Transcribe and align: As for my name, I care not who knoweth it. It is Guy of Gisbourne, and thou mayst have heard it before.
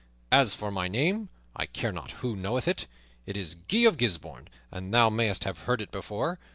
As 0.31 0.55
for 0.55 0.71
my 0.71 0.87
name, 0.87 1.29
I 1.55 1.67
care 1.67 1.91
not 1.91 2.09
who 2.25 2.35
knoweth 2.35 2.67
it. 2.67 2.87
It 3.27 3.37
is 3.37 3.53
Guy 3.53 3.81
of 3.81 3.97
Gisbourne, 3.99 4.47
and 4.71 4.91
thou 4.91 5.11
mayst 5.11 5.43
have 5.43 5.59
heard 5.67 5.79
it 5.79 5.91
before. 5.91 6.39